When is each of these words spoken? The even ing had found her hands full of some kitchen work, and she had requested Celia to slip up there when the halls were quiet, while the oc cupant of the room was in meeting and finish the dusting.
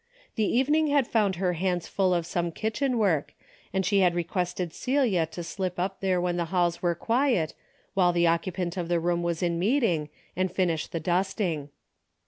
The 0.33 0.45
even 0.57 0.73
ing 0.73 0.87
had 0.87 1.05
found 1.05 1.35
her 1.35 1.53
hands 1.53 1.87
full 1.87 2.11
of 2.11 2.25
some 2.25 2.51
kitchen 2.51 2.97
work, 2.97 3.35
and 3.71 3.85
she 3.85 3.99
had 3.99 4.15
requested 4.15 4.73
Celia 4.73 5.27
to 5.27 5.43
slip 5.43 5.77
up 5.79 5.99
there 5.99 6.19
when 6.19 6.37
the 6.37 6.45
halls 6.45 6.81
were 6.81 6.95
quiet, 6.95 7.53
while 7.93 8.11
the 8.11 8.25
oc 8.25 8.41
cupant 8.45 8.77
of 8.77 8.87
the 8.87 8.99
room 8.99 9.21
was 9.21 9.43
in 9.43 9.59
meeting 9.59 10.09
and 10.35 10.51
finish 10.51 10.87
the 10.87 10.99
dusting. 10.99 11.69